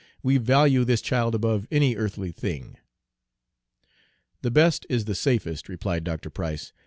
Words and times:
We 0.23 0.37
value 0.37 0.83
this 0.83 0.99
child 0.99 1.35
above 1.35 1.67
any 1.69 1.95
earthly 1.95 2.31
thing." 2.31 2.77
"The 4.41 4.49
best 4.49 4.83
is 4.89 5.05
the 5.05 5.13
safest," 5.13 5.69
replied 5.69 6.03
Dr. 6.03 6.31
Price. 6.31 6.73